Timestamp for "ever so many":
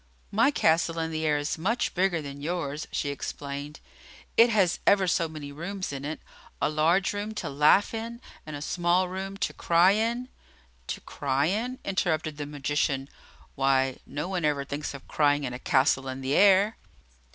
4.87-5.51